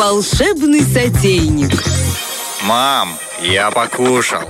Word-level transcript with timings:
Волшебный 0.00 0.80
сотейник. 0.80 1.72
Мам, 2.64 3.18
я 3.42 3.70
покушал. 3.70 4.40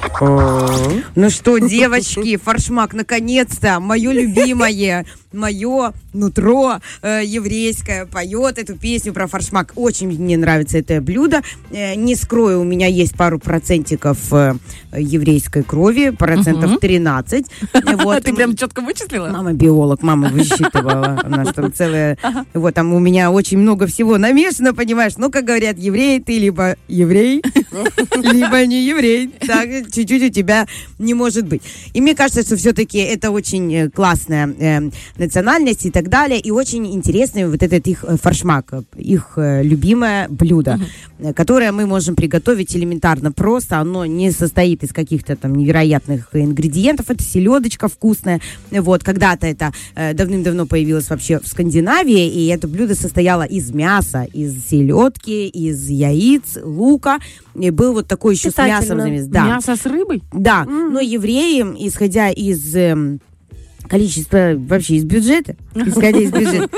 Ну 1.17 1.29
что, 1.29 1.59
девочки, 1.59 2.37
форшмак, 2.37 2.95
наконец-то, 2.95 3.80
мое 3.80 4.12
любимое, 4.12 5.07
мое 5.32 5.93
нутро 6.12 6.80
э, 7.03 7.22
еврейское 7.24 8.06
поет 8.06 8.59
эту 8.59 8.77
песню 8.77 9.12
про 9.12 9.27
форшмак. 9.27 9.73
Очень 9.77 10.09
мне 10.09 10.37
нравится 10.37 10.79
это 10.79 11.00
блюдо. 11.00 11.43
Э, 11.70 11.95
не 11.95 12.16
скрою, 12.16 12.61
у 12.61 12.64
меня 12.64 12.87
есть 12.87 13.16
пару 13.16 13.38
процентиков 13.38 14.19
э, 14.32 14.55
еврейской 14.96 15.62
крови, 15.62 16.11
процентов 16.11 16.79
13. 16.80 17.46
Вот. 18.01 18.24
Ты 18.24 18.34
прям 18.34 18.56
четко 18.56 18.80
вычислила? 18.80 19.29
Мама 19.29 19.52
биолог, 19.52 20.02
мама 20.02 20.29
высчитывала. 20.29 21.20
У 21.24 21.29
нас 21.29 21.52
там 21.52 21.73
целая... 21.73 22.16
Вот 22.55 22.74
там 22.74 22.92
у 22.95 22.98
меня 22.98 23.30
очень 23.30 23.59
много 23.59 23.87
всего 23.87 24.16
намешано, 24.19 24.74
понимаешь? 24.74 25.15
Ну, 25.16 25.30
как 25.30 25.45
говорят, 25.45 25.78
еврей, 25.78 26.20
ты 26.20 26.38
либо 26.38 26.77
еврей, 26.88 27.42
либо 28.16 28.66
не 28.66 28.84
еврей. 28.84 29.28
Так, 29.47 29.69
чуть-чуть 29.92 30.23
у 30.23 30.28
тебя 30.30 30.66
не 30.98 31.15
может 31.15 31.47
быть. 31.47 31.62
И 31.92 32.01
мне 32.01 32.15
кажется, 32.15 32.42
что 32.42 32.56
все-таки 32.56 32.98
это 32.98 33.30
очень 33.30 33.74
э, 33.74 33.91
классная 33.91 34.55
э, 34.59 34.91
национальность 35.20 35.87
и 35.87 35.91
так 35.91 36.09
далее. 36.09 36.41
И 36.41 36.51
очень 36.51 36.87
интересный 36.92 37.47
вот 37.47 37.62
этот 37.62 37.87
их 37.87 38.05
э, 38.05 38.16
форшмак, 38.16 38.73
их 38.97 39.34
э, 39.37 39.62
любимое 39.62 40.29
блюдо, 40.29 40.80
э, 41.19 41.33
которое 41.33 41.70
мы 41.70 41.87
можем 41.87 42.16
приготовить 42.16 42.74
элементарно 42.74 43.30
просто. 43.30 43.79
Оно 43.79 44.06
не 44.06 44.33
состоит 44.33 44.83
из 44.83 44.93
каких-то 44.93 45.37
там 45.37 45.55
невероятных 45.55 46.30
ингредиентов. 46.33 47.10
Это 47.10 47.23
селедочка 47.23 47.88
вкусная. 47.88 48.41
Вот, 48.70 49.05
когда-то 49.05 49.46
это 49.46 49.73
э, 49.95 50.15
давным-давно 50.15 50.66
появилось 50.66 51.09
вообще 51.10 51.38
в 51.38 51.46
Скандинавии, 51.46 52.29
и 52.29 52.46
это 52.46 52.66
блюдо 52.66 52.95
состояло 52.95 53.43
из 53.43 53.71
мяса, 53.73 54.27
из 54.32 54.66
селедки, 54.66 55.48
из 55.48 55.88
яиц, 55.88 56.59
лука. 56.62 57.18
И 57.54 57.71
был 57.71 57.93
вот 57.93 58.09
такой 58.09 58.35
еще 58.35 58.51
с 58.51 58.57
мясом. 58.57 58.98
Да. 59.29 59.46
Мясо 59.46 59.76
с 59.76 59.85
рыбой? 59.85 60.23
Да, 60.32 60.65
но 60.65 61.01
евреи, 61.01 61.63
исходя 61.87 62.30
из 62.30 62.74
количества, 63.91 64.53
вообще 64.56 64.94
из 64.94 65.05
бюджета, 65.05 65.56
исходя 65.75 66.21
из 66.21 66.31
бюджета, 66.31 66.69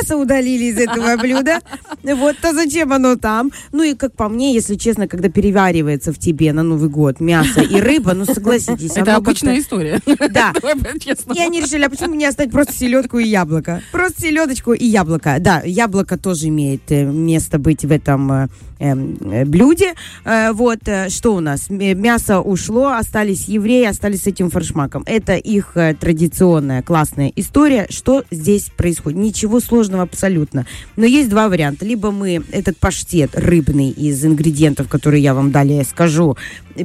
мясо 0.00 0.16
удалили 0.16 0.64
из 0.64 0.78
этого 0.78 1.16
блюда. 1.16 1.60
Вот, 2.02 2.36
то 2.38 2.52
зачем 2.52 2.92
оно 2.92 3.16
там? 3.16 3.52
Ну 3.72 3.82
и, 3.82 3.94
как 3.94 4.14
по 4.14 4.28
мне, 4.28 4.54
если 4.54 4.76
честно, 4.76 5.06
когда 5.06 5.28
переваривается 5.28 6.12
в 6.12 6.18
тебе 6.18 6.52
на 6.52 6.62
Новый 6.62 6.88
год 6.88 7.20
мясо 7.20 7.60
и 7.60 7.80
рыба, 7.80 8.14
ну 8.14 8.24
согласитесь. 8.24 8.96
Это 8.96 9.16
обычная 9.16 9.58
история. 9.58 10.00
Да. 10.30 10.52
И 11.34 11.40
они 11.40 11.60
решили, 11.60 11.84
а 11.84 11.90
почему 11.90 12.14
не 12.14 12.26
оставить 12.26 12.52
просто 12.52 12.72
селедку 12.72 13.18
и 13.18 13.26
яблоко? 13.26 13.82
Просто 13.92 14.22
селедочку 14.22 14.72
и 14.72 14.84
яблоко. 14.84 15.36
Да, 15.40 15.62
яблоко 15.64 16.16
тоже 16.16 16.48
имеет 16.48 16.82
э, 16.90 17.04
место 17.04 17.58
быть 17.58 17.84
в 17.84 17.90
этом 17.90 18.32
э, 18.32 18.48
эм, 18.78 19.16
э, 19.20 19.44
блюде. 19.44 19.94
Вот, 20.24 20.80
что 21.08 21.34
у 21.34 21.40
нас? 21.40 21.68
Мясо 21.70 22.40
ушло, 22.40 22.92
остались 22.92 23.48
евреи, 23.48 23.86
остались 23.86 24.22
с 24.22 24.26
этим 24.26 24.50
форшмаком. 24.50 25.02
Это 25.06 25.34
их 25.34 25.76
традиционная 26.00 26.82
классная 26.82 27.32
история. 27.36 27.86
Что 27.90 28.24
здесь 28.30 28.70
происходит? 28.76 29.18
Ничего 29.18 29.60
сложного 29.60 29.89
абсолютно. 29.98 30.66
Но 30.96 31.04
есть 31.04 31.28
два 31.28 31.48
варианта. 31.48 31.84
Либо 31.84 32.12
мы 32.12 32.42
этот 32.52 32.76
паштет 32.76 33.30
рыбный 33.34 33.90
из 33.90 34.24
ингредиентов, 34.24 34.88
которые 34.88 35.22
я 35.22 35.34
вам 35.34 35.50
далее 35.50 35.82
скажу, 35.84 36.36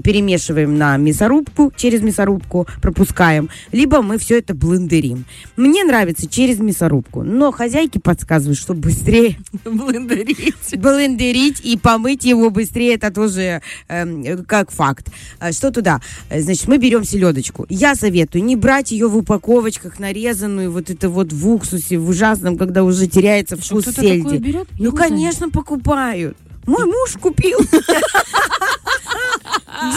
перемешиваем 0.03 0.77
на 0.77 0.97
мясорубку, 0.97 1.71
через 1.75 2.01
мясорубку 2.01 2.67
пропускаем, 2.81 3.49
либо 3.71 4.01
мы 4.01 4.17
все 4.17 4.39
это 4.39 4.53
блендерим. 4.53 5.25
Мне 5.57 5.83
нравится 5.83 6.27
через 6.27 6.59
мясорубку, 6.59 7.23
но 7.23 7.51
хозяйки 7.51 7.97
подсказывают, 7.97 8.57
что 8.57 8.73
быстрее 8.73 9.37
Блендерить. 9.65 10.77
блендерить 10.77 11.61
и 11.63 11.77
помыть 11.77 12.23
его 12.23 12.49
быстрее, 12.49 12.95
это 12.95 13.11
тоже 13.11 13.61
эм, 13.87 14.45
как 14.45 14.71
факт. 14.71 15.07
А 15.39 15.51
Что 15.51 15.71
туда? 15.71 16.01
Э, 16.29 16.41
Значит, 16.41 16.67
мы 16.67 16.77
берем 16.77 17.03
селедочку. 17.03 17.65
Я 17.69 17.95
советую 17.95 18.43
не 18.43 18.55
брать 18.55 18.91
ее 18.91 19.07
в 19.07 19.17
упаковочках, 19.17 19.99
нарезанную, 19.99 20.71
вот 20.71 20.89
это 20.89 21.09
вот 21.09 21.33
в 21.33 21.49
уксусе, 21.49 21.97
в 21.97 22.07
ужасном, 22.09 22.57
когда 22.57 22.83
уже 22.83 22.94
теряется 23.07 23.55
Что, 23.57 23.81
вкус 23.81 23.93
такое 23.93 24.11
сельди. 24.11 24.37
берет? 24.37 24.67
Ну, 24.79 24.91
конечно, 24.91 25.49
покупают. 25.49 26.37
Мой 26.65 26.85
муж 26.85 27.13
купил. 27.21 27.59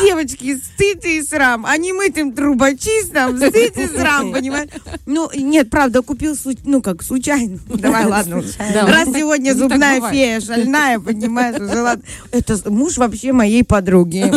Девочки, 0.03 0.56
стыд 0.56 1.05
и 1.05 1.22
срам. 1.22 1.65
А 1.66 1.77
не 1.77 1.93
мытым 1.93 2.33
трубочистом, 2.33 3.37
стыд 3.37 3.77
и 3.77 3.87
срам, 3.87 4.33
понимаешь? 4.33 4.69
Ну, 5.06 5.31
нет, 5.37 5.71
правда, 5.71 6.03
купил, 6.03 6.34
ну, 6.65 6.83
как, 6.83 7.03
случайно. 7.03 7.59
Давай, 7.69 8.06
ладно. 8.06 8.43
Раз 8.59 9.09
сегодня 9.09 9.55
зубная 9.55 10.00
фея 10.11 10.41
шальная, 10.41 10.99
понимаешь, 10.99 11.61
уже 11.61 11.81
ладно. 11.83 12.05
Это 12.33 12.59
муж 12.71 12.97
вообще 12.99 13.33
моей 13.33 13.65
подруги. 13.65 14.31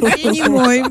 Вообще 0.00 0.28
не 0.30 0.42
мой. 0.48 0.82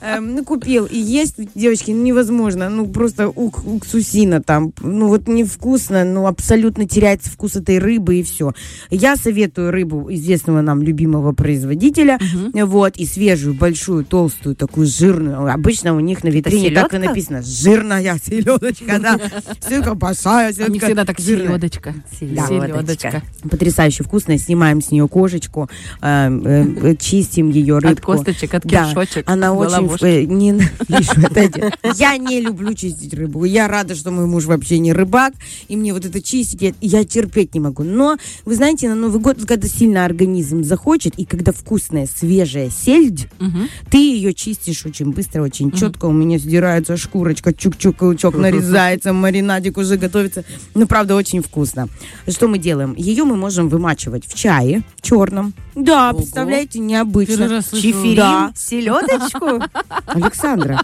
Эм, 0.00 0.34
Ну, 0.34 0.44
купил. 0.44 0.86
И 0.86 0.96
есть, 0.98 1.34
девочки, 1.54 1.90
ну, 1.90 2.02
невозможно. 2.02 2.68
Ну, 2.68 2.86
просто 2.86 3.26
ук- 3.28 3.64
уксусина 3.66 4.42
там. 4.42 4.72
Ну, 4.80 5.08
вот 5.08 5.28
невкусно, 5.28 6.04
ну, 6.04 6.26
абсолютно 6.26 6.88
теряется 6.88 7.30
вкус 7.30 7.56
этой 7.56 7.78
рыбы 7.78 8.16
и 8.16 8.22
все. 8.22 8.52
Я 8.90 9.16
советую 9.16 9.70
рыбу 9.70 10.08
известного 10.12 10.60
нам 10.62 10.82
любимого 10.82 11.32
производителя. 11.32 12.18
Вот, 12.54 12.96
и 13.02 13.06
свежую, 13.06 13.54
большую, 13.54 14.04
толстую, 14.04 14.54
такую 14.54 14.86
жирную. 14.86 15.52
Обычно 15.52 15.94
у 15.96 16.00
них 16.00 16.22
на 16.22 16.28
витрине 16.28 16.70
так 16.70 16.94
и 16.94 16.98
написано. 16.98 17.42
Жирная 17.42 18.18
селедочка, 18.24 18.98
да. 19.00 19.20
Селедка 19.66 19.94
большая, 19.94 20.52
селедка 20.52 20.86
всегда 20.86 21.04
так 21.04 21.18
селедочка. 21.20 21.94
Селедочка. 22.20 23.22
Потрясающе 23.50 24.04
вкусная. 24.04 24.38
Снимаем 24.38 24.80
с 24.80 24.90
нее 24.92 25.08
кожечку, 25.08 25.68
э, 26.00 26.30
э, 26.30 26.96
чистим 26.96 27.50
ее 27.50 27.78
От 27.78 27.84
рыбку. 27.84 28.12
косточек, 28.12 28.54
от 28.54 28.62
кишочек. 28.64 29.28
Она 29.28 29.52
очень... 29.52 29.88
э, 30.06 30.24
Не. 30.24 30.52
Я 31.96 32.16
не 32.16 32.40
люблю 32.40 32.72
чистить 32.74 33.14
рыбу. 33.14 33.44
Я 33.44 33.66
рада, 33.66 33.94
что 33.96 34.10
мой 34.12 34.26
муж 34.26 34.44
вообще 34.44 34.78
не 34.78 34.92
рыбак. 34.92 35.32
И 35.66 35.76
мне 35.76 35.92
вот 35.92 36.04
это 36.04 36.22
чистить, 36.22 36.74
я, 36.80 37.04
терпеть 37.04 37.54
не 37.54 37.60
могу. 37.60 37.82
Но, 37.82 38.16
вы 38.44 38.54
знаете, 38.54 38.88
на 38.88 38.94
Новый 38.94 39.20
год, 39.20 39.38
когда 39.44 39.66
сильно 39.66 40.04
организм 40.04 40.62
захочет, 40.62 41.14
и 41.16 41.24
когда 41.24 41.52
вкусная, 41.52 42.06
свежая 42.06 42.70
сельдь, 42.92 43.28
Мгм. 43.38 43.68
ты 43.90 43.96
ее 43.98 44.34
чистишь 44.34 44.84
очень 44.86 45.12
быстро, 45.12 45.42
очень 45.42 45.70
четко. 45.72 46.06
У 46.06 46.12
меня 46.12 46.38
сдирается 46.38 46.96
шкурочка, 46.96 47.50
чук-чук, 47.52 47.96
каучок 47.96 48.34
нарезается, 48.36 49.12
маринадик 49.12 49.78
уже 49.78 49.96
готовится. 49.96 50.44
Ну, 50.74 50.86
правда, 50.86 51.14
очень 51.14 51.42
вкусно. 51.42 51.88
Что 52.28 52.48
мы 52.48 52.58
делаем? 52.58 52.94
Ее 52.96 53.24
мы 53.24 53.36
можем 53.36 53.68
вымачивать 53.68 54.26
в 54.26 54.34
чае 54.34 54.82
черном. 55.00 55.54
Да, 55.74 56.10
Ого. 56.10 56.18
представляете, 56.18 56.78
необычно. 56.80 57.62
Чифирин. 57.62 58.16
Да. 58.16 58.52
Селедочку? 58.56 59.62
Александра, 60.06 60.82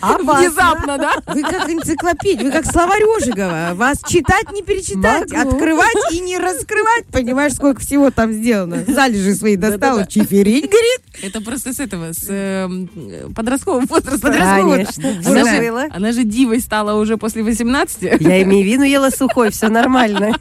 Опасно. 0.00 0.40
Внезапно, 0.40 0.98
да? 0.98 1.12
вы 1.32 1.42
как 1.42 1.70
энциклопедия, 1.70 2.42
вы 2.44 2.50
как 2.50 2.66
словарь 2.66 3.02
Ожегова. 3.16 3.70
Вас 3.74 3.98
читать 4.04 4.50
не 4.52 4.62
перечитать, 4.62 5.30
Могу. 5.30 5.50
открывать 5.50 5.94
и 6.10 6.18
не 6.18 6.38
раскрывать. 6.38 7.04
Понимаешь, 7.12 7.52
сколько 7.54 7.80
всего 7.80 8.10
там 8.10 8.32
сделано. 8.32 8.82
Залежи 8.88 9.32
свои 9.36 9.54
достала, 9.54 10.04
чифирин, 10.04 10.62
говорит. 10.68 11.00
Это 11.22 11.40
просто 11.40 11.72
с 11.72 11.78
этого, 11.78 12.12
с 12.12 12.26
эм, 12.28 12.88
подросткового 13.34 13.86
возраста. 13.86 14.26
Подросткового. 14.26 14.84
Она 15.24 15.44
же, 15.44 15.90
она 15.92 16.12
же 16.12 16.24
дивой 16.24 16.60
стала 16.60 17.00
уже 17.00 17.16
после 17.16 17.44
18. 17.44 18.20
Я 18.20 18.42
имею 18.42 18.64
вину 18.66 18.82
ела 18.82 19.10
сухой, 19.10 19.50
все 19.50 19.68
нормально. 19.68 20.36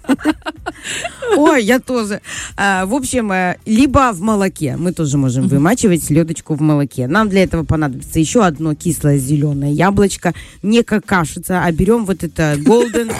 Ой, 1.38 1.64
я 1.64 1.80
тоже. 1.80 2.22
А, 2.58 2.86
в 2.86 2.96
общем, 2.96 3.32
э, 3.32 3.58
либо 3.66 4.12
в 4.12 4.22
молоке. 4.22 4.76
Мы 4.76 4.92
тоже 4.92 5.18
можем 5.18 5.48
вымачивать 5.48 6.04
селедочку 6.04 6.56
в 6.56 6.62
молоке. 6.62 7.08
Нам 7.08 7.30
для 7.30 7.44
этого 7.44 7.64
понадобится 7.64 8.20
еще 8.20 8.44
одно 8.44 8.74
кислое 8.74 9.18
зеленое 9.18 9.74
яблочко. 9.74 10.34
Не 10.64 10.84
какашица, 10.84 11.64
а 11.64 11.72
берем 11.72 12.06
вот 12.06 12.24
это 12.24 12.56
golden... 12.58 13.14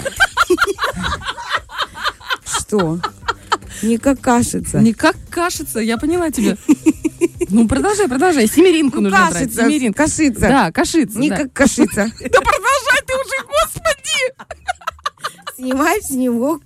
Что? 2.44 2.98
Не 3.82 3.98
какашица. 3.98 4.80
Не 4.80 4.92
как 4.92 5.16
кашица, 5.30 5.80
я 5.80 5.98
поняла 5.98 6.30
тебя. 6.30 6.56
Ну, 7.52 7.68
продолжай, 7.68 8.08
продолжай. 8.08 8.46
Семеринку 8.48 8.96
Ну, 8.96 9.10
нужно 9.10 9.18
брать. 9.30 9.32
кашица, 9.34 9.62
Семеринку. 9.62 9.96
кашица. 9.98 10.40
Да, 10.40 10.72
кашица. 10.72 11.18
Не 11.18 11.28
да. 11.28 11.36
как 11.36 11.52
кашица. 11.52 12.10
Да 12.20 12.40
продолжай 12.40 13.00
ты 13.06 13.14
уже, 13.14 13.46
господи! 13.46 14.62
Снимай 15.56 16.00
с 16.02 16.10
него 16.10 16.60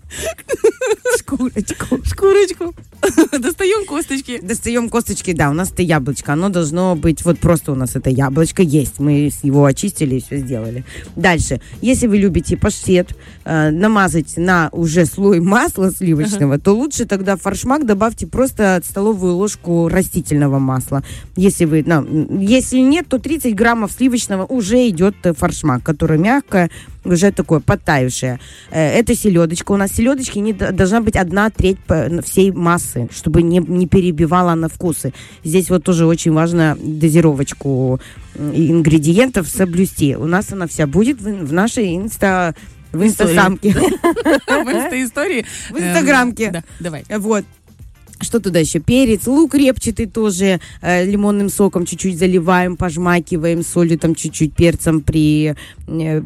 шкурочку. 1.19 1.99
Шкурочку. 2.05 2.75
Достаем 3.39 3.87
косточки. 3.87 4.41
Достаем 4.43 4.89
косточки, 4.89 5.33
да, 5.33 5.51
у 5.51 5.53
нас 5.53 5.71
это 5.71 5.83
яблочко. 5.83 6.33
Оно 6.33 6.49
должно 6.49 6.97
быть, 6.97 7.25
вот 7.25 7.39
просто 7.39 7.73
у 7.73 7.75
нас 7.75 7.97
это 7.97 8.11
яблочко 8.11 8.63
есть. 8.63 8.99
Мы 8.99 9.31
его 9.43 9.65
очистили 9.65 10.17
и 10.17 10.21
все 10.23 10.39
сделали. 10.39 10.85
Дальше. 11.15 11.61
Если 11.81 12.07
вы 12.07 12.19
любите 12.19 12.57
паштет, 12.57 13.17
э, 13.45 13.71
намазать 13.71 14.37
на 14.37 14.69
уже 14.73 15.07
слой 15.07 15.41
масла 15.41 15.91
сливочного, 15.91 16.59
то 16.59 16.73
лучше 16.73 17.05
тогда 17.05 17.37
в 17.37 17.43
форшмак 17.43 17.87
добавьте 17.87 18.27
просто 18.27 18.81
столовую 18.85 19.35
ложку 19.35 19.89
растительного 19.89 20.59
масла. 20.59 21.03
Если 21.37 21.65
вы, 21.65 21.85
ну, 21.87 22.39
если 22.41 22.79
нет, 22.79 23.09
то 23.09 23.19
30 23.19 23.55
граммов 23.55 23.93
сливочного 23.93 24.45
уже 24.45 24.89
идет 24.89 25.17
форшмак, 25.37 25.83
который 25.83 26.19
мягкое, 26.19 26.71
уже 27.13 27.33
такое 27.33 27.61
подтаявшее. 27.61 28.39
Э, 28.71 28.99
Это 28.99 29.15
селедочка. 29.15 29.73
У 29.73 29.77
нас 29.77 29.93
селедочки 29.93 30.39
не 30.39 30.53
должна 30.53 31.01
быть 31.01 31.17
одна 31.17 31.51
треть 31.51 31.79
всей 32.25 32.51
массы, 32.53 33.09
чтобы 33.13 33.43
не, 33.43 33.59
не 33.59 33.87
перебивала 33.87 34.55
на 34.55 34.69
вкусы. 34.69 35.13
Здесь 35.45 35.71
вот 35.71 35.85
тоже 35.85 36.07
очень 36.07 36.33
важно 36.33 36.77
дозировочку 36.81 38.01
ингредиентов 38.39 39.49
соблюсти. 39.49 40.17
У 40.17 40.27
нас 40.27 40.53
она 40.53 40.67
вся 40.67 40.87
будет 40.87 41.21
в, 41.21 41.47
в 41.47 41.53
нашей 41.53 41.97
инста... 41.97 42.55
В 42.93 43.03
инстасамке. 43.05 43.73
В 43.73 44.69
инста-истории. 44.73 45.45
В 45.71 45.79
инстаграмке. 45.79 46.45
Эм, 46.45 46.53
Да, 46.53 46.65
давай. 46.81 47.05
Вот. 47.11 47.45
Что 48.21 48.41
туда 48.41 48.59
еще? 48.61 48.79
Перец, 48.81 49.27
лук 49.27 49.55
репчатый 49.55 50.07
тоже 50.07 50.61
э, 50.81 51.05
лимонным 51.05 51.49
соком 51.51 51.85
чуть-чуть 51.85 52.19
заливаем, 52.19 52.77
пожмакиваем, 52.77 53.63
солью 53.63 53.99
там 53.99 54.15
чуть-чуть, 54.15 54.55
перцем 54.55 55.03
при, 55.03 55.55
э, 55.87 56.21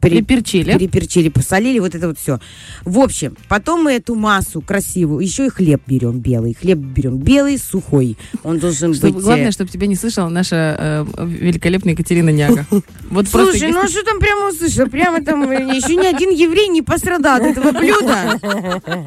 при, 0.00 0.10
Приперчили. 0.10 0.72
переперчили, 0.78 1.28
посолили, 1.28 1.80
вот 1.80 1.94
это 1.94 2.06
вот 2.08 2.18
все. 2.18 2.38
В 2.84 2.98
общем, 3.00 3.36
потом 3.48 3.82
мы 3.84 3.92
эту 3.94 4.14
массу 4.14 4.60
красивую, 4.60 5.20
еще 5.20 5.46
и 5.46 5.48
хлеб 5.48 5.82
берем 5.86 6.20
белый. 6.20 6.54
Хлеб 6.54 6.78
берем 6.78 7.16
белый, 7.18 7.58
сухой. 7.58 8.16
Он 8.44 8.58
должен 8.60 8.94
Чтобы- 8.94 9.14
быть... 9.14 9.22
э, 9.22 9.24
главное, 9.24 9.50
чтобы 9.50 9.70
тебя 9.70 9.86
не 9.88 9.96
слышала 9.96 10.28
наша 10.28 10.76
э, 10.78 11.26
великолепная 11.26 11.94
Екатерина 11.94 12.30
Няга. 12.30 12.64
Вот 13.10 13.28
Слушай, 13.28 13.70
ну 13.72 13.80
а 13.80 13.88
что 13.88 14.04
там 14.04 14.18
прямо 14.20 14.48
услышала? 14.50 14.86
Прямо 14.86 15.22
там 15.24 15.42
э, 15.50 15.76
еще 15.76 15.96
ни 15.96 16.06
один 16.06 16.30
еврей 16.30 16.68
не 16.68 16.82
пострадал 16.82 17.36
от 17.42 17.42
этого 17.56 17.72
блюда. 17.72 18.38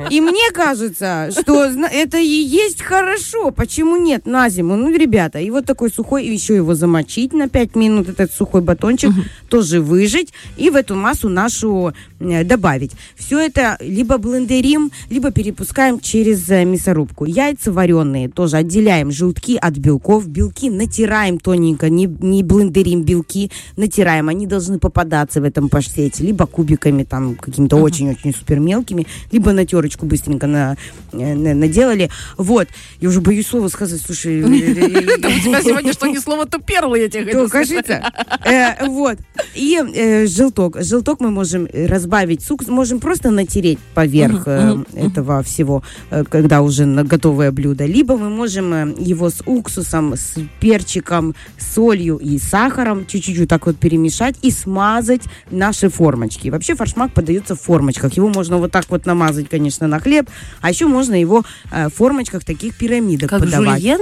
И 0.10 0.20
мне 0.22 0.52
кажется, 0.54 1.30
что 1.32 1.72
зна- 1.72 1.88
это 2.18 2.26
и 2.26 2.28
есть 2.28 2.82
хорошо. 2.82 3.52
Почему 3.52 3.96
нет 3.96 4.26
на 4.26 4.50
зиму? 4.50 4.76
Ну, 4.76 4.96
ребята, 4.96 5.40
и 5.40 5.50
вот 5.52 5.66
такой 5.66 5.90
сухой, 5.92 6.26
и 6.26 6.34
еще 6.34 6.56
его 6.56 6.74
замочить 6.74 7.34
на 7.34 7.48
5 7.48 7.76
минут, 7.76 8.10
этот 8.10 8.32
сухой 8.32 8.62
батончик, 8.62 9.12
тоже 9.50 9.82
выжать 9.82 10.30
и 10.58 10.70
в 10.70 10.76
эту 10.76 10.96
массу 10.96 11.30
нашу 11.30 11.94
э, 12.20 12.44
добавить. 12.44 12.92
Все 13.16 13.40
это 13.40 13.78
либо 13.80 14.18
блендерим, 14.18 14.92
либо 15.10 15.32
перепускаем 15.32 16.00
через 16.00 16.50
э, 16.50 16.66
мясорубку. 16.66 17.26
Яйца 17.26 17.72
вареные 17.72 18.30
тоже 18.30 18.58
отделяем 18.58 19.12
желтки 19.12 19.58
от 19.58 19.78
белков. 19.78 20.28
Белки 20.28 20.70
натираем 20.70 21.40
тоненько, 21.40 21.90
не, 21.90 22.06
не 22.06 22.44
блендерим 22.44 23.04
белки, 23.04 23.52
натираем. 23.76 24.30
Они 24.30 24.48
должны 24.48 24.80
попадаться 24.80 25.40
в 25.40 25.44
этом 25.44 25.70
паштете, 25.70 26.24
либо 26.24 26.48
кубиками 26.48 27.04
там 27.04 27.36
какими-то 27.36 27.78
очень-очень 27.78 28.34
супер 28.34 28.60
мелкими, 28.60 29.06
либо 29.32 29.52
на 29.54 29.66
терочку 29.66 30.06
быстренько 30.06 30.48
на, 30.48 30.78
э, 31.12 31.36
на- 31.36 31.54
наделали. 31.54 32.07
Вот. 32.38 32.68
Я 33.00 33.10
уже 33.10 33.22
боюсь 33.22 33.48
слова 33.48 33.68
сказать, 33.70 34.02
слушай. 34.02 34.44
У 34.44 34.48
тебя 34.48 35.62
сегодня 35.62 35.94
что 35.94 36.08
ни 36.08 36.18
слова, 36.18 36.46
то 36.46 36.60
перлы 36.60 37.00
я 37.00 37.10
тебе 37.10 37.48
хочу 37.48 37.48
сказать. 37.48 38.04
Э, 38.46 38.88
Вот. 38.88 39.18
И 39.56 39.78
э, 39.78 40.28
желток. 40.28 40.78
Желток 40.82 41.20
мы 41.20 41.32
можем 41.32 41.68
э, 41.72 41.86
разбавить. 41.88 42.44
Сук 42.44 42.68
можем 42.68 43.00
просто 43.00 43.32
натереть 43.32 43.80
поверх 43.94 44.44
э, 44.48 44.78
этого 44.94 45.44
всего, 45.44 45.84
э, 46.10 46.24
когда 46.24 46.62
уже 46.62 46.86
готовое 46.86 47.52
блюдо. 47.52 47.86
Либо 47.86 48.18
мы 48.18 48.30
можем 48.30 48.74
э, 48.74 48.96
его 49.00 49.30
с 49.30 49.42
уксусом, 49.46 50.16
с 50.16 50.36
перчиком, 50.60 51.36
солью 51.58 52.18
и 52.18 52.40
сахаром 52.40 53.06
чуть-чуть 53.06 53.40
вот 53.40 53.50
так 53.50 53.66
вот 53.66 53.78
перемешать 53.78 54.36
и 54.42 54.52
смазать 54.52 55.24
наши 55.52 55.90
формочки. 55.90 56.50
Вообще 56.50 56.76
форшмак 56.76 57.14
подается 57.14 57.56
в 57.56 57.62
формочках. 57.62 58.14
Его 58.14 58.30
можно 58.30 58.58
вот 58.58 58.72
так 58.72 58.86
вот 58.90 59.06
намазать, 59.06 59.50
конечно, 59.50 59.88
на 59.88 60.00
хлеб, 60.00 60.30
а 60.62 60.70
еще 60.70 60.88
можно 60.88 61.20
его 61.20 61.44
э, 61.72 61.90
формочках 61.98 62.44
таких 62.46 62.76
пирамидок 62.76 63.30
Как 63.30 63.40
подавать. 63.42 63.82
жульен? 63.82 64.00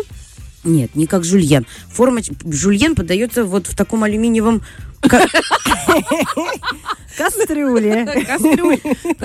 Нет, 0.65 0.95
не 0.95 1.07
как 1.07 1.23
жульен. 1.23 1.65
Формоч... 1.91 2.29
Жульен 2.43 2.95
подается 2.95 3.45
вот 3.45 3.67
в 3.67 3.75
таком 3.75 4.03
алюминиевом... 4.03 4.61
ка- 5.07 5.27
Кастрюле. 7.17 8.05
Кастрюль. 8.27 8.79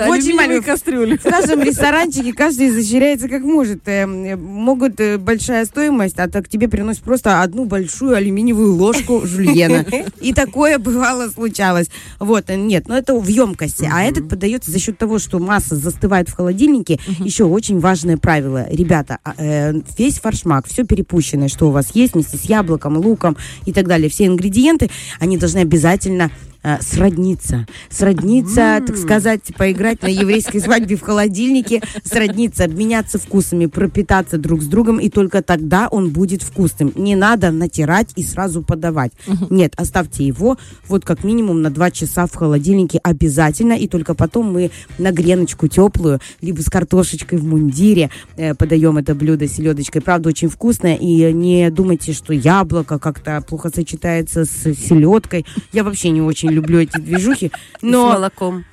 Очень 0.07 0.61
кастрюли. 0.61 1.17
В 1.17 1.23
каждом 1.23 1.61
ресторанчике 1.61 2.33
каждый 2.33 2.69
изощряется 2.69 3.27
как 3.27 3.43
может. 3.43 3.87
Эм, 3.87 4.23
э, 4.23 4.35
Могут 4.35 4.99
э, 4.99 5.17
большая 5.17 5.65
стоимость, 5.65 6.17
а 6.19 6.29
так 6.29 6.47
тебе 6.47 6.67
приносят 6.67 7.03
просто 7.03 7.41
одну 7.41 7.65
большую 7.65 8.15
алюминиевую 8.15 8.73
ложку 8.73 9.21
жульена. 9.25 9.85
И 10.21 10.33
такое 10.33 10.77
бывало 10.79 11.29
случалось. 11.29 11.87
Вот, 12.19 12.49
э, 12.49 12.55
нет, 12.55 12.87
но 12.87 12.97
это 12.97 13.13
в 13.13 13.27
емкости. 13.27 13.89
А 13.91 14.03
этот 14.03 14.29
подается 14.29 14.71
за 14.71 14.79
счет 14.79 14.97
того, 14.97 15.19
что 15.19 15.39
масса 15.39 15.75
застывает 15.75 16.29
в 16.29 16.35
холодильнике. 16.35 16.99
Еще 17.19 17.43
очень 17.43 17.79
важное 17.79 18.17
правило. 18.17 18.67
Ребята, 18.69 19.19
а, 19.23 19.73
весь 19.97 20.19
форшмак, 20.19 20.67
все 20.67 20.85
перепущенное, 20.85 21.49
что 21.49 21.67
у 21.67 21.71
вас 21.71 21.91
есть 21.93 22.13
вместе 22.13 22.37
с 22.37 22.43
яблоком, 22.43 22.97
луком 22.97 23.35
и 23.65 23.73
так 23.73 23.87
далее, 23.87 24.09
все 24.09 24.27
ингредиенты, 24.27 24.89
они 25.19 25.37
должны 25.37 25.59
обязательно 25.71 26.31
э, 26.63 26.81
сродниться. 26.81 27.65
Сродниться, 27.89 28.81
так 28.85 28.97
сказать, 28.97 29.41
поиграть 29.57 30.01
на 30.01 30.07
еврейской 30.07 30.59
свадьбе 30.59 30.95
в 30.95 31.01
холодильнике, 31.01 31.81
сродниться, 32.03 32.65
обменяться 32.65 33.19
вкусами, 33.19 33.65
пропитаться 33.65 34.37
друг 34.37 34.61
с 34.61 34.67
другом, 34.67 34.99
и 34.99 35.09
только 35.09 35.41
тогда 35.41 35.87
он 35.87 36.09
будет 36.09 36.43
вкусным. 36.43 36.91
Не 36.95 37.15
надо 37.15 37.51
натирать 37.51 38.11
и 38.15 38.23
сразу 38.23 38.61
подавать. 38.61 39.11
Нет, 39.49 39.73
оставьте 39.77 40.25
его 40.25 40.57
вот 40.87 41.05
как 41.05 41.23
минимум 41.23 41.61
на 41.61 41.69
2 41.69 41.91
часа 41.91 42.25
в 42.27 42.35
холодильнике 42.35 42.99
обязательно, 43.03 43.73
и 43.73 43.87
только 43.87 44.13
потом 44.13 44.51
мы 44.51 44.71
на 44.97 45.11
греночку 45.11 45.67
теплую, 45.67 46.19
либо 46.41 46.61
с 46.61 46.69
картошечкой 46.69 47.39
в 47.39 47.45
мундире 47.45 48.09
э, 48.37 48.53
подаем 48.55 48.97
это 48.97 49.15
блюдо 49.15 49.47
селедочкой. 49.47 50.01
Правда, 50.01 50.29
очень 50.29 50.49
вкусное, 50.49 50.95
и 50.95 51.33
не 51.33 51.69
думайте, 51.69 52.13
что 52.13 52.33
яблоко 52.33 52.99
как-то 52.99 53.41
плохо 53.41 53.71
сочетается 53.73 54.45
с 54.45 54.73
селедкой. 54.73 55.45
Я 55.71 55.83
вообще 55.83 56.09
не 56.09 56.21
очень 56.21 56.50
люблю 56.51 56.79
эти 56.79 56.97
движухи, 56.97 57.51
С 57.79 57.81
но... 57.81 58.13
молоком. 58.13 58.65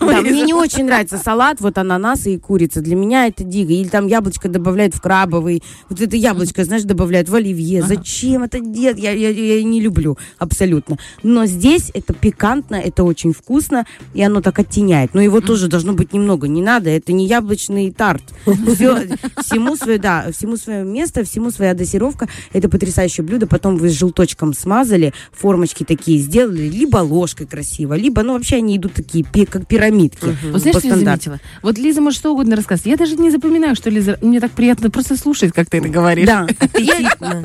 Да, 0.00 0.20
мне 0.22 0.42
не 0.42 0.54
очень 0.54 0.84
нравится 0.84 1.18
салат, 1.18 1.60
вот 1.60 1.78
ананасы 1.78 2.34
и 2.34 2.38
курица. 2.38 2.80
Для 2.80 2.94
меня 2.96 3.26
это 3.26 3.44
дико. 3.44 3.72
Или 3.72 3.88
там 3.88 4.06
яблочко 4.06 4.48
добавляют 4.48 4.94
в 4.94 5.00
крабовый. 5.00 5.62
Вот 5.88 6.00
это 6.00 6.16
яблочко, 6.16 6.64
знаешь, 6.64 6.84
добавляют 6.84 7.28
в 7.28 7.34
оливье. 7.34 7.82
Зачем 7.82 8.42
это 8.44 8.60
делать? 8.60 8.98
Я, 8.98 9.10
я, 9.12 9.30
я 9.30 9.62
не 9.62 9.80
люблю 9.80 10.16
абсолютно. 10.38 10.98
Но 11.22 11.46
здесь 11.46 11.90
это 11.94 12.12
пикантно, 12.12 12.76
это 12.76 13.04
очень 13.04 13.32
вкусно, 13.32 13.86
и 14.14 14.22
оно 14.22 14.40
так 14.40 14.58
оттеняет. 14.58 15.14
Но 15.14 15.20
его 15.20 15.40
тоже 15.40 15.68
должно 15.68 15.92
быть 15.92 16.12
немного. 16.12 16.46
Не 16.48 16.62
надо, 16.62 16.90
это 16.90 17.12
не 17.12 17.26
яблочный 17.26 17.90
тарт. 17.90 18.22
Всё- 18.44 18.98
всему 19.42 19.76
свое, 19.76 19.98
да, 19.98 20.26
всему 20.32 20.56
свое 20.56 20.84
место, 20.84 21.24
всему 21.24 21.50
своя 21.50 21.74
дозировка. 21.74 22.28
Это 22.52 22.68
потрясающее 22.68 23.24
блюдо. 23.24 23.46
Потом 23.46 23.76
вы 23.76 23.88
с 23.88 23.92
желточком 23.92 24.54
смазали, 24.54 25.12
формочки 25.32 25.84
такие 25.84 26.18
сделали, 26.18 26.68
либо 26.68 26.98
ложкой 26.98 27.46
красиво, 27.46 27.94
либо, 27.94 28.22
ну, 28.22 28.34
вообще 28.34 28.56
они 28.56 28.76
идут 28.76 28.94
такие, 28.94 29.24
пи- 29.24 29.46
как 29.64 29.68
пирамидки. 29.68 30.36
Вот 30.50 30.60
знаешь, 30.60 30.78
что 30.78 30.88
я 30.88 30.96
заметила? 30.96 31.40
Вот 31.62 31.78
Лиза 31.78 32.00
может 32.00 32.18
что 32.20 32.32
угодно 32.32 32.56
рассказать. 32.56 32.86
Я 32.86 32.96
даже 32.96 33.16
не 33.16 33.30
запоминаю, 33.30 33.74
что 33.74 33.90
Лиза... 33.90 34.18
Мне 34.22 34.40
так 34.40 34.52
приятно 34.52 34.90
просто 34.90 35.16
слушать, 35.16 35.52
как 35.52 35.68
ты 35.68 35.78
это 35.78 35.88
говоришь. 35.88 36.26
Да, 36.26 36.46
я, 36.78 36.98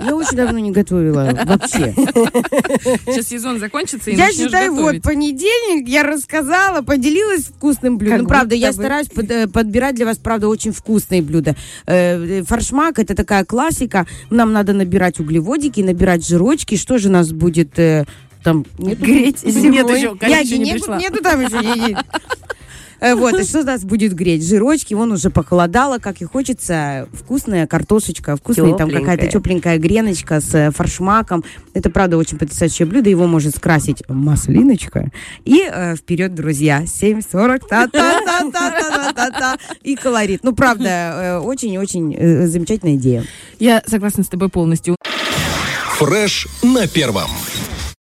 я 0.05 0.15
очень 0.15 0.35
давно 0.37 0.59
не 0.59 0.71
готовила 0.71 1.31
вообще. 1.45 1.93
Сейчас 3.05 3.27
сезон 3.27 3.59
закончится, 3.59 4.11
и 4.11 4.15
Я 4.15 4.31
считаю, 4.31 4.71
вот, 4.71 4.81
готовить. 4.95 5.03
понедельник 5.03 5.87
я 5.87 6.03
рассказала, 6.03 6.81
поделилась 6.81 7.45
вкусным 7.45 7.97
блюдом. 7.97 8.19
Как 8.19 8.23
Ну, 8.23 8.29
правда, 8.29 8.55
я 8.55 8.73
стараюсь 8.73 9.07
под- 9.07 9.31
э, 9.31 9.47
подбирать 9.47 9.95
для 9.95 10.05
вас, 10.05 10.17
правда, 10.17 10.47
очень 10.47 10.71
вкусные 10.71 11.21
блюда. 11.21 11.55
Э, 11.85 12.39
э, 12.39 12.43
Форшмак 12.43 12.99
это 12.99 13.15
такая 13.15 13.45
классика. 13.45 14.05
Нам 14.29 14.53
надо 14.53 14.73
набирать 14.73 15.19
углеводики, 15.19 15.81
набирать 15.81 16.27
жирочки. 16.27 16.75
Что 16.75 16.97
же 16.97 17.09
нас 17.09 17.31
будет 17.31 17.77
там 18.43 18.65
нету? 18.77 19.01
Греть 19.03 19.43
Нет 19.43 19.53
зимой. 19.53 19.97
еще, 19.97 20.15
Галя 20.15 20.37
Яги 20.37 20.47
еще 20.47 20.57
не 20.57 20.71
нету, 20.71 20.93
нету 20.95 21.23
там 21.23 21.41
еще. 21.41 21.55
яги. 21.55 21.97
Э, 23.01 23.15
Вот, 23.15 23.33
и 23.39 23.43
что 23.45 23.63
нас 23.63 23.85
будет 23.85 24.13
греть? 24.13 24.45
Жирочки, 24.45 24.93
вон 24.93 25.13
уже 25.13 25.29
похолодало, 25.29 25.99
как 25.99 26.21
и 26.21 26.25
хочется. 26.25 27.07
Вкусная 27.13 27.65
картошечка, 27.65 28.35
вкусная 28.35 28.73
там 28.73 28.91
какая-то 28.91 29.27
тепленькая 29.27 29.77
греночка 29.77 30.41
с 30.41 30.53
э, 30.53 30.71
форшмаком. 30.71 31.45
Это, 31.73 31.89
правда, 31.89 32.17
очень 32.17 32.37
потрясающее 32.37 32.85
блюдо. 32.85 33.09
Его 33.09 33.25
может 33.25 33.55
скрасить 33.55 34.03
маслиночка. 34.09 35.11
И 35.45 35.63
э, 35.65 35.95
вперед, 35.95 36.35
друзья. 36.35 36.83
7.40. 36.83 37.61
Та-та-та-та-та-та-та. 37.69 39.57
И 39.81 39.95
колорит. 39.95 40.43
Ну, 40.43 40.53
правда, 40.53 40.89
э, 40.89 41.37
очень-очень 41.39 42.13
э, 42.13 42.47
замечательная 42.47 42.95
идея. 42.95 43.23
Я 43.59 43.81
согласна 43.87 44.23
с 44.23 44.27
тобой 44.27 44.49
полностью. 44.49 44.97
Фреш 45.97 46.47
на 46.63 46.85
первом. 46.87 47.29